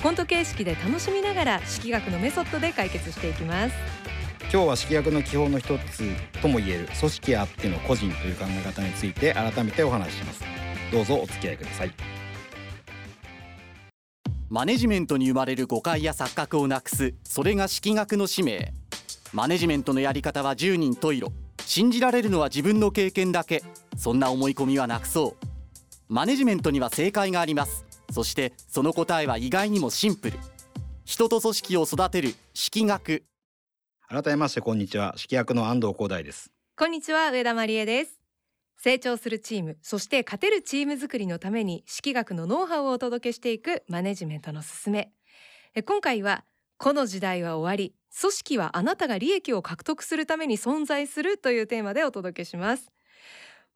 [0.00, 3.74] コント形式で楽しみながら式学のメソッドで解決していきます。
[4.52, 6.04] 今日は式学の基本の一つ
[6.40, 10.44] ともいえる組織あっての個人という考え方について改めてお話しします。
[10.92, 11.92] どうぞお付き合いください。
[14.48, 18.72] マネジメントに生まれる誤解や錯覚をなくすそれが式学の使命。
[19.32, 21.32] マネジメントのやり方は10人十色。
[21.66, 23.64] 信じられるのは自分の経験だけ。
[23.96, 25.48] そんな思い込みはなくそう。
[26.08, 30.38] マネジメントには正解がありますそしてその答えは意外にもシンプル。
[31.04, 33.24] 人と組織を育てる式学。
[34.08, 35.14] 改めましてこんにちは。
[35.16, 36.50] 式学の安藤光大です。
[36.76, 38.18] こんにちは上田真理恵です。
[38.76, 45.12] 成長するチームそして勝てるチーム作りのために式学のノウハウをお届けしていくマネジメントのすすめ。
[45.74, 46.44] え今回は
[46.78, 52.90] この時代は終わり組織はあなたが利益を獲得するために存在するというテーマでお届けします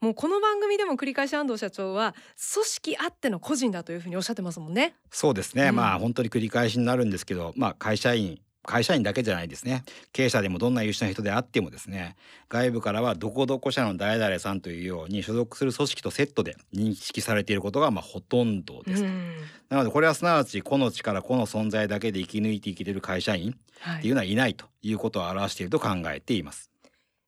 [0.03, 2.17] もうこの番組でも繰り返し安藤社長は
[2.55, 4.97] 組織あっての個人だというふうにおっしゃってますもんね。
[5.13, 5.77] そうですね、うん。
[5.77, 9.85] まあ本当に繰り返しになるんですけどまあ会社員会社員だけじゃないですね。
[10.13, 12.17] 経営者でもどんな優秀な人であってもですね
[12.49, 19.37] 外部からはどこどこ社の誰々さんというように所属する組織とセットで認識されていることがまあほとんどです、うん。
[19.69, 26.72] なのでこれはすなわち個の力個の存在だけで生き抜いていけてる会社員はっていうのはいないということを表していると考えています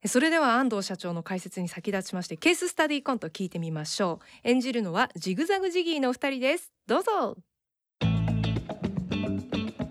[0.06, 4.48] それでは安藤社長の解説に先立ちましてケーススタディコント聞いてみましょう。
[4.48, 6.70] 演じるのはジグザグジギーのお二人です。
[6.86, 7.36] どうぞ。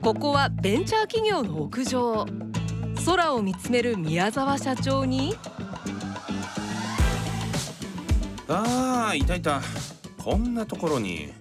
[0.01, 2.27] ここはベンチャー企業の屋上。
[3.05, 5.35] 空を見つめる宮沢社長に。
[8.47, 9.61] ああいたいた。
[10.23, 11.33] こんなところに。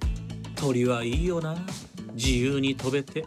[0.55, 1.57] 鳥はいいよな。
[2.15, 3.27] 自由に飛べて。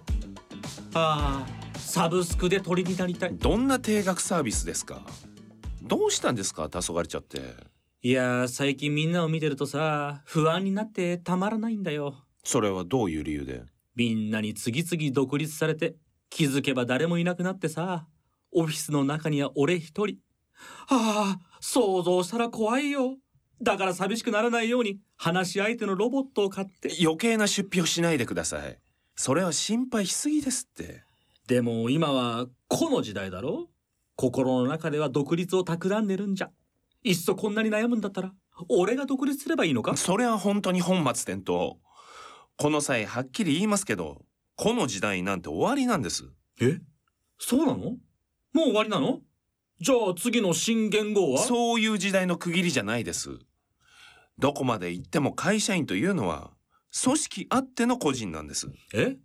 [0.95, 3.35] ああサブスクで鳥になりたい。
[3.35, 5.01] どんな定額サービスですか？
[5.87, 6.67] どうしたんですか？
[6.69, 7.39] 黄昏れちゃって。
[8.01, 12.15] いやー最近みんなを見てるとさ不安になってたまらないんだよ。
[12.43, 13.63] それはどういう理由で？
[13.95, 15.95] みんなに次々独立されて
[16.29, 18.07] 気づけば誰もいなくなってさ
[18.51, 20.17] オフィスの中には俺一人。
[20.89, 23.17] ああ想像したら怖いよ。
[23.61, 26.91] だから寂しくならないように話し相手のロボットを買って。
[27.01, 28.79] 余計な出費をしないでください。
[29.15, 31.03] それは心配しすぎですって。
[31.47, 33.69] でも今は個の時代だろ？
[34.15, 36.49] 心の中では独立を企んでるんじゃ。
[37.03, 38.33] いっそこんなに悩むんだったら
[38.69, 39.95] 俺が独立すればいいのか？
[39.97, 41.75] それは本当に本末転倒。
[42.57, 44.21] この際はっきり言いますけど
[44.55, 46.23] この時代なんて終わりなんです。
[46.61, 46.79] え？
[47.37, 47.77] そうなの？
[47.77, 47.97] も
[48.53, 49.19] う終わりなの？
[49.81, 51.39] じゃあ次の新元号は？
[51.39, 53.37] そういう時代の区切りじゃないです。
[54.39, 56.51] どこまで行っても会社員というのは
[57.03, 58.67] 組織あっての個人なんです。
[58.93, 59.17] え？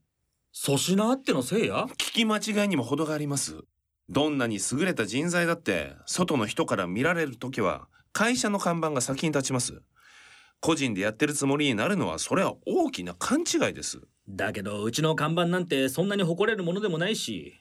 [0.53, 1.84] 粗品あってのせいや？
[1.84, 3.62] 聞き間違いにも程があります
[4.10, 9.82] どんなに優れた人材だって外の人から見られる時は会社の看板が先に立ちます。
[10.60, 14.00] 個人でやってるつもりになるのはそれは大きな勘違いです。
[14.28, 17.54] だけどうちの看板なんてそんなに誇れるものでもないし。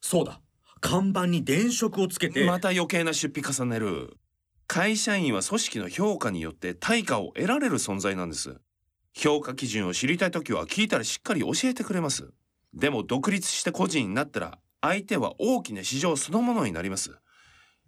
[0.00, 0.40] そうだ。
[0.80, 2.44] 看板に電飾をつけて。
[2.46, 4.16] また余計な出費重ねる。
[4.68, 8.60] 会社員は組織の評価によって対価を得られる存在なんです。
[9.14, 12.30] 評価基準を知りたい時は聞いたらしっかり教えてくれます。
[12.72, 17.16] でも独立して個人になったら相手は大きな市場そのものになります。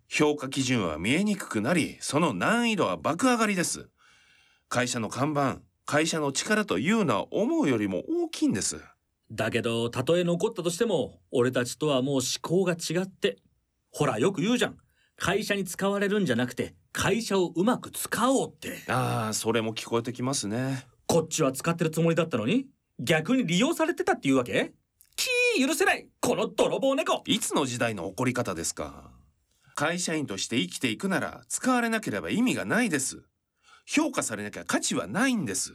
[0.09, 3.89] 評価基準は見えにくくなりその難易度は爆上がりです。
[4.69, 8.81] 会社の看板会社の力というのは思うよりも大きいんです。
[9.31, 13.37] だけどたとえ残ったとしても俺たちとはもう思考が違って
[13.93, 14.77] ほらよく言うじゃん。
[15.17, 18.79] 会社に使われるんじゃなくて会社をうまく使おうって。
[18.89, 20.87] ああそれも聞こえてきますね。
[21.07, 22.67] こっちは使ってるつもりだったのに
[22.99, 24.73] 逆に利用されてたっていうわけ？
[25.59, 27.23] 許せないこの泥棒猫。
[27.27, 29.11] いつの時代の起こり方ですか。
[29.75, 33.23] 会社員として生きていくなら使われなければ意味がないです。
[33.87, 35.75] 評価されなきゃ価値はないんです。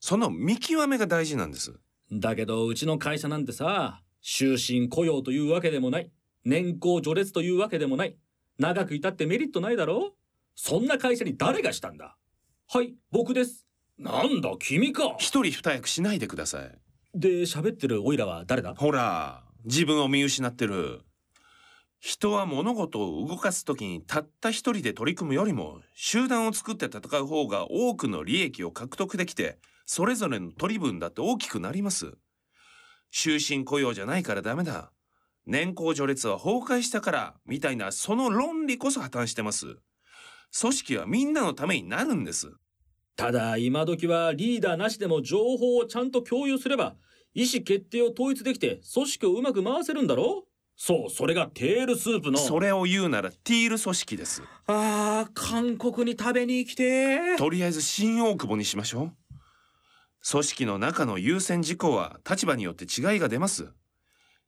[0.00, 1.78] その見極めが大事なんです。
[2.12, 6.10] だけどうちの会社なんてさ終身雇用というわけでもない。
[6.44, 8.16] 年功序列というわけでもない。
[8.58, 10.14] 長くいたってメリットないだろ。
[10.54, 12.16] そんな会社に誰がしたんだ。
[12.68, 13.66] はい僕です。
[13.98, 15.14] なんだ君か。
[15.18, 16.85] 一人二役しないでください
[17.18, 18.74] で喋ってるオイラは誰だ？
[18.74, 21.00] ほら自分を見失ってる。
[21.98, 32.12] 人は物事を動かす時にたった一人で取り組むよりも集団を作って戦う方が多くの利益を獲得できてそれぞれの取り分だって大きくなります。
[33.10, 34.92] 終身雇用じゃないからダメだ。
[35.46, 39.78] 年功序列は崩壊したからみたいなその論理こそ破綻してます。
[40.60, 42.52] 組織はみんなのためになるんです。
[43.16, 46.94] ただ今時はリーダーなしでも情報をちゃんと共有すれば
[47.34, 50.44] 意思決定を統一できて組織をうまく回せるんだろ
[50.76, 52.38] そうそれがテールスープの。
[52.38, 54.42] それを言うならティール組織です。
[54.66, 57.36] あー韓国に食べに来て。
[57.38, 59.12] とりあえず新大久保にしましょう。
[60.30, 63.70] 組織の中の優先事項は立場によって違いが出ます。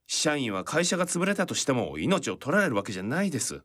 [0.06, 3.62] 社員は会社が潰れたとしても命を取られるわけじゃないです。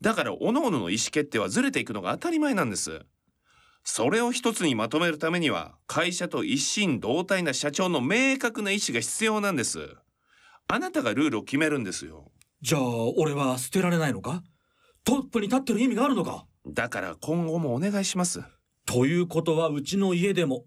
[0.00, 3.04] だから各々の意思決定はずれていくのが当たり前なんです
[3.90, 9.88] それを一つにまとめるためには会社と一心同体な社長の明確な意思が必要なんです。
[10.68, 12.30] あなたがルールを決めるんですよ。
[12.60, 12.82] じゃあ
[13.16, 14.42] 俺は捨てられないのか？
[15.04, 16.44] トップに立ってる意味があるのか？
[16.66, 18.42] だから今後もお願いします。
[18.84, 20.66] ということはうちの家でも。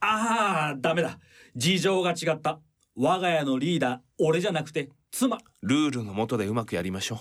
[0.00, 1.20] ああダメだ。
[1.54, 2.58] 事情が違った。
[2.96, 5.38] 我が家のリーダー俺じゃなくて妻。
[5.62, 7.20] ルールの下でうまくやりましょ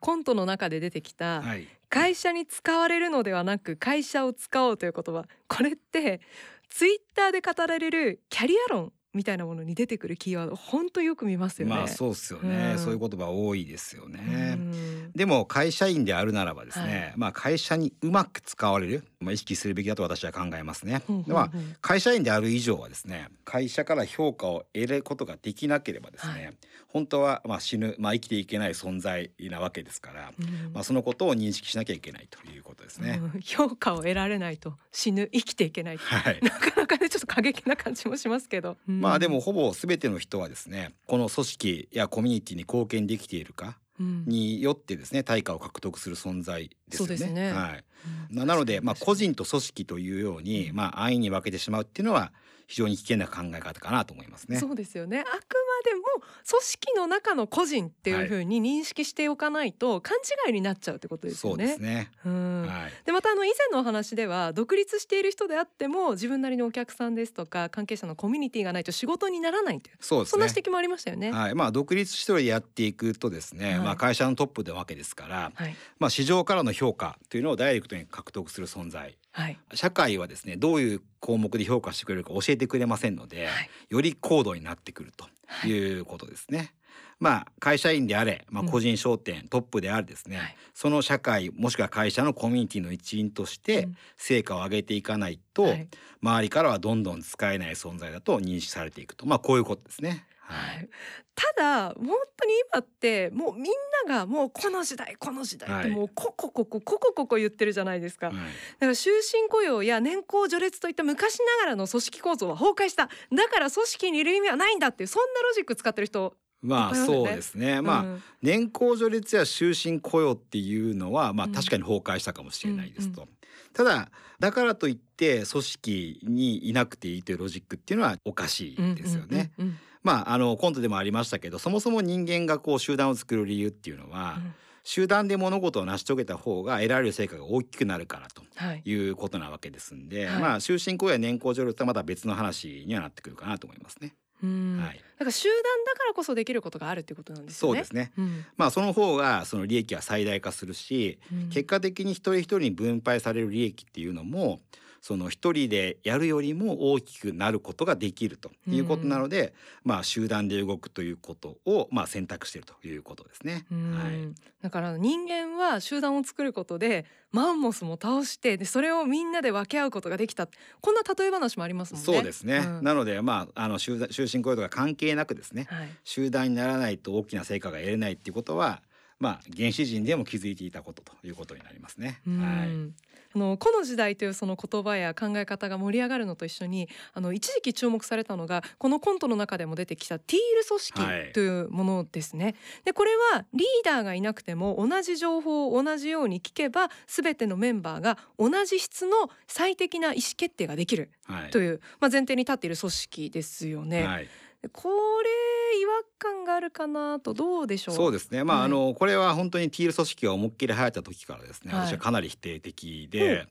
[0.00, 1.66] コントの中で出てきたはい。
[1.88, 5.24] 会社に使われるのではなく会社を使おうという言葉。
[5.48, 6.20] これって
[6.68, 10.54] ツイッターで語られるキャリア論みたいなものに出てくるキーワード。
[10.54, 11.74] 本当よく見ますよね。
[11.74, 12.78] まあそうですよね、うん。
[12.78, 14.54] そういう言葉多いですよね。
[14.56, 15.12] うん。
[15.12, 17.12] でも会社員であるならばですね、はい。
[17.16, 21.02] まあ会社にうまく使われる、まあ、意識するべきだと私は考えますね。
[21.26, 21.50] でまあ
[21.82, 26.54] 会社員である以上はですね会社から評価を得ることができなければですね、はい。
[26.88, 33.20] 本当はまあ死ぬ、まあ、生きていけない存在なわけですから、うんまあ、そのことを認識しなきゃいけないということですね。
[33.34, 36.40] うん評価を得られないと死ぬ生きていけないはい。
[36.42, 39.02] なかなかねちょっと過激な感じもしますけど、うん。
[39.02, 47.32] まあでもほぼ全ての人はですねこの組織やコミュニティに貢献できているかうんによってですね対価を獲得する存在ですよね。
[47.32, 47.52] ね。
[47.52, 47.84] はい、
[48.30, 52.32] なので、まあ、個人と組織というように、まあ、安易に分けてしまうっていうのは
[52.70, 54.56] 非常に危険な考え方かなと思いますね。
[54.56, 55.38] そうですよねあくま
[55.84, 56.02] でも
[56.48, 61.66] 組織の中の個人っていうふうに認識しておかないと勘違いになっちゃうってことですそうよね。
[61.66, 62.12] ですね。
[62.24, 62.92] うんはい。
[63.04, 70.30] でまたあの以前のお話では独立している人であっても自分なりのお客さんですとか関係者のコミュニティがないと仕事にならないというそうですね。
[70.30, 71.32] そんな指摘もありましたよね。
[71.32, 79.16] はい、まあ独立一人でやっていくとですね、はいまあ会社のトップでわけですから、はいまあ市場からの評価というのをダイレクトに獲得する存在。
[79.32, 79.58] はい。
[79.74, 83.70] 社会はですね、どういう項目で評価してくれるか教えてくれませんので、はい。
[83.88, 86.74] より高度になってくるということですね。
[87.20, 88.70] まあ会社員であれ、まあうん。
[88.70, 90.56] 個人商店、トップであれですね、はい。
[90.74, 93.96] その社会もしくは会社のコミュニティの一員としてうん。
[94.16, 95.88] 成果を上げていかないと、はい。
[96.22, 99.26] 周りからはどんどん使えない存在だと認識されていくと。
[99.26, 100.26] まあこういうことですね。
[100.50, 100.84] ははい。
[100.84, 100.88] い、
[101.34, 102.06] ただ本
[102.36, 103.64] 当に今ってもうみん
[104.06, 105.96] ながもうこの時代この時代ってはい。
[105.96, 108.36] もうここここここここ言ってるじゃないですか、はい。
[108.36, 108.40] だ
[108.80, 113.08] から終身雇用や年功序列といった昔ながらの組織構造は崩壊した。
[113.32, 117.80] だから組織にいる意味はないんだっていうそんなロジック使ってる人まあそうですね。
[117.80, 118.22] まあ、うん。
[118.42, 121.52] 年功序列や終身雇用っていうのはまあうん。
[121.52, 123.22] 確かに崩壊したかもしれないですと。
[123.22, 123.28] う
[123.72, 129.52] ただだからといって組織にいなくていいというロジックっていうのはおかしいですよね。
[129.58, 134.54] うんうんうんまああのコントでもありましたけどそもそも人間がこう集団を作る理由っていうのは、うん。
[134.82, 138.82] 集団で物事を成し遂げた方が得られる成果が大きくなるからとはい。
[138.82, 140.42] いうことなわけですんで、はい。
[140.42, 144.14] まあ終身雇用や年功序列はまた別の話にはなってくるかなと思いますね。
[144.42, 144.78] うん。
[144.82, 147.74] はい、だから集団だからこそできることがあるっていうことなんですよね。
[147.74, 148.12] そうですね。
[148.16, 148.44] うん。
[148.56, 151.48] まあその方がその利益は最大化するし、うん。
[151.50, 154.60] 結果的に一人一人に分配される利益っていうのも
[155.00, 163.66] その一人でやるよりも大きくなることができるということなので、まあ集団で動くということをまあ選択しているということですね。
[163.72, 164.34] うんはい。
[164.62, 170.48] だから人間は集団を作ることでマンモスも倒してでそれをみんなで分け合うことができた
[170.80, 172.04] こんな例え話もありますもんね。
[172.04, 172.58] そうですね。
[172.58, 178.82] うんなのでまああの集団終身雇用とか関係なくですね、はい集団にならないと大きな成果が得れないっていうことは。
[179.20, 182.20] まあ原始人でも気づいていたことということになりますね。
[182.26, 183.10] うんはい。
[183.32, 192.56] あのこの時代というその言葉や考え方が盛り上がるのと一緒にあの一時期注目されたのがこのコントの中でも出てきたティール組はい織というものですね。
[192.84, 201.50] でこれはリーダーがいなくても同じ情報を同じように聞けば全てのメンバーが同じ質の最適な意思決定ができるはい。
[201.50, 204.04] という、まあ、前提に立っている組織ですよね。
[204.04, 204.28] はい。
[204.62, 204.88] でこ
[205.22, 207.94] れ違和感があるかなとどうでしょう？
[207.94, 208.44] そうですね。
[208.44, 208.66] まあ、はい。
[208.66, 211.86] あのこれは本当にティール組織が思いっきり流行った時からですね、はい。
[211.86, 213.46] 私はかなり否定的で。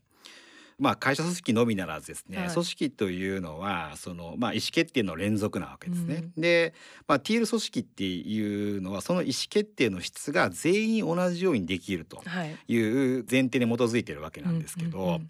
[0.82, 2.50] まあ会社組織のみならずですね、はい。
[2.51, 6.30] 組織というのはそのまあ意思決定の連続なわけですね。
[6.38, 6.74] で、
[7.06, 12.56] まあティール組織っていうのはその意思決定の質が全員同じようにできるとはい。
[12.70, 15.30] いう前提に基づいているわけなんですけど、うんうんうん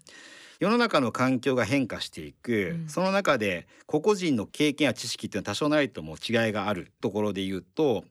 [0.60, 8.04] 世の中の環境が変化していく、うんその中で個々人の経験や知識っていうのは多少なりとも違いがあるところで言うと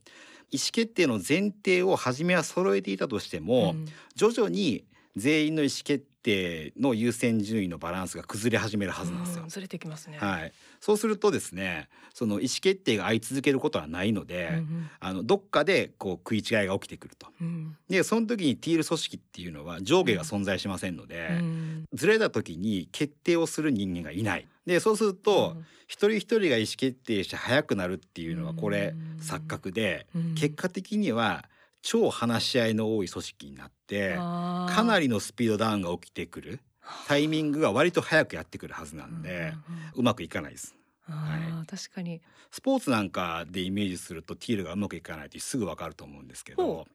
[0.51, 4.83] 意思決定の前提を初めは揃えていたとしても、うん徐々に
[5.15, 9.49] 全員の意思決定の優先順位のバランスが崩れ始めるはずなんですようん。
[9.49, 10.17] ずれてきますね。
[10.17, 17.27] はい、そうするとですねその意思決定が相続けることはないので、うんあのどっかでこう食い違いが起きてくると。
[17.41, 17.77] うん。
[17.87, 21.85] でその時にティール組織っていうのは上下が存在しませんので、うん。
[21.93, 24.47] ずれた時に決定をする人間がいない。
[24.65, 25.65] でそうすると、うん。
[25.87, 29.19] 一人一人が意思決定して早くなるっていうのはこれうん。
[29.21, 30.35] 錯覚で、うん。
[30.35, 31.45] 結果的には
[31.81, 36.59] 超話し合いの多い組織になってかなりのスピードダウンが起きてくる
[37.07, 39.53] タイミングが割と早くやってくるはずなんで、
[39.95, 40.75] うまくいかないです。
[41.07, 42.21] あー確かに。
[42.51, 46.87] スポーツなんかでイメージするとティールがうまくいかないってすぐわかると思うんですけほど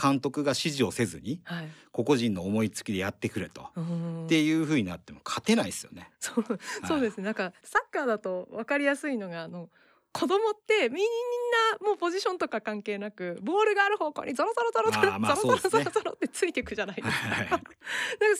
[0.00, 1.68] 監督が指示をせずにはい。
[1.92, 3.68] 個々人の思いつきでやってくれと。
[3.76, 4.24] うん。
[4.26, 6.10] っていう風になっても勝てないですよね。
[6.18, 6.44] そう
[6.86, 7.24] そうですね。
[7.24, 9.68] なんかサッカーだと分かりやすいのがあの
[10.12, 11.06] 子供ってみん
[11.80, 17.14] なもうポジションとか関係なくボールがある方向にゾロゾロゾロゾロゾロゾロゾロゾロってついていくじゃないですか。
[17.28, 17.68] はい なんかそ
[18.18, 18.36] ういう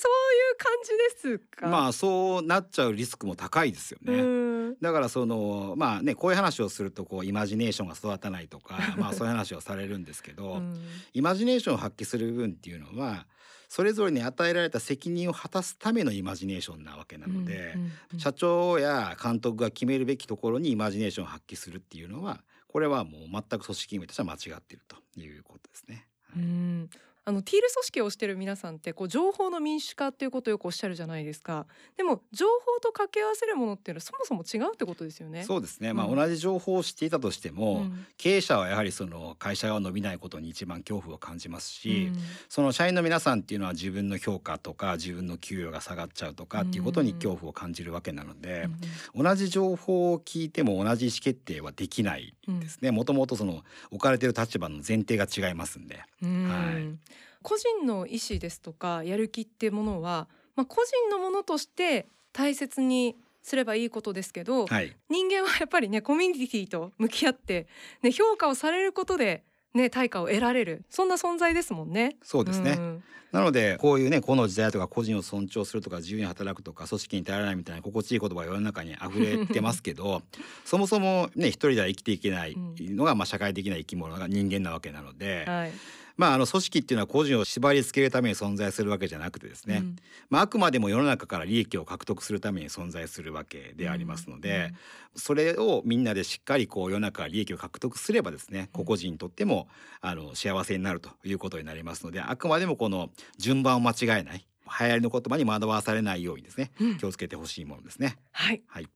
[0.58, 0.90] 感じ
[1.24, 1.68] ですか？
[1.68, 4.14] まあそうなっちゃうリスクも高いですよね。
[4.20, 10.80] うんだからそのまあねこういう話をするとこうイマジネーションが育たないとかまあそういう話をされるんですけど、 うん
[11.12, 13.26] イマジネーションを発揮する部分っていうのは
[13.70, 26.08] それぞれに与えられた責任を果たすためのイマジネーションなわけなので、うんうん社長や監督が決めるべきところにイマジネーションを発揮するっていうのはこれはもう全く組織運営としては間違っているということですね。
[26.36, 26.90] うん
[27.30, 31.66] あのティール組織をしてる皆さんってこう情報の民主化っていうことをよくおっしゃるじゃないですか。
[31.96, 35.44] でも情報と掛け合わせるものっていうのはそもそも違うってことですよね。
[35.44, 38.06] そうですね、まあ、うん同じ情報を知っていたとしても、うん。
[38.16, 42.20] 経営者はやはりその会社が伸びないことに一番恐怖を感じますし、うん。
[42.48, 48.68] その社員の皆さんっていうのは自分の評価とか自分の給与が下がっちゃうとかっていうことに恐怖を感じるわけなので、
[49.14, 52.90] 同じ情報を聞いても同じ意思決定はできないうんですね。
[52.90, 56.02] もともとその置かれてる立場の前提が違いますんで。
[56.22, 56.48] うん。
[56.48, 67.66] はい個人の意思ですとかやる気っていうものは、まあ、個人のものとして大切にすればいいことですけど、はい、人間はやっぱりねコミュニティと向き合って、
[68.02, 69.44] ね、評価をされることで、
[69.74, 70.84] ね、対価を得られる。
[70.90, 72.16] そんな存在ですもんね。
[72.22, 73.02] そうですね、ん。
[73.32, 80.22] なのでこういうねこの時代とか個人を尊重するとか自由に働くとか組織に頼らないみたいな心地いい言葉が世の中に溢れてますけど
[80.64, 85.72] そもそもね一人では生きていけないのが、まあ、社会的な生き物が人間なわけなので、はい
[86.20, 89.96] まあ、あの組織っていうのは個人を縛り付けるために存在するわけじゃなくてですね、うん。
[90.28, 94.74] まあ、あくまでも世の中から利益を獲得するために存在するわけでありますので、
[95.16, 99.66] それをみんなでしっかりこう世の中から利益を獲得すればですね個々人にとっても
[100.02, 103.08] あの幸せになるということになりますのであくまでもこの
[103.38, 104.46] 順番を間違えない
[104.78, 106.98] 流行りの言葉に惑わされないようにですねうん。
[106.98, 108.18] 気をつけてほしいものですね。
[108.32, 108.88] はい、はい。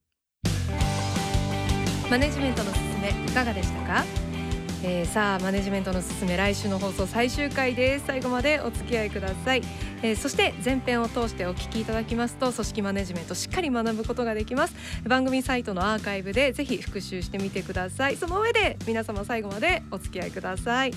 [2.11, 4.05] マネジメントのすすめいかがでしたか、
[4.87, 8.05] えーさあマネジメントのすすめ来週の放送最終回です。
[8.07, 9.63] 最後までお付き合いください、
[10.03, 14.75] えーそして前編を通してお聞きいただきますと組織マネジメントしっかり学ぶことができます。
[15.09, 18.17] 番組サイトのアーカイブでぜひ復習してみてください。
[18.17, 20.93] その上で皆様最後までお付き合いください。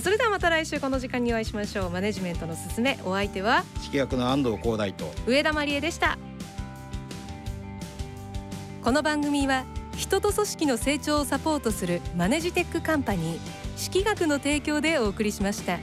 [0.00, 1.90] それではまた来週この時間にお会いしましょう。
[1.90, 3.64] マネジメントのすすめお相手は？
[3.82, 5.10] 式学の安藤光大と。
[5.26, 6.16] 上田真理恵でした。
[8.84, 9.64] この番組は
[9.96, 13.40] 人と組織の成長をサポートするマネジテックカンパニー
[13.76, 15.78] 識学の提供でお送りしました。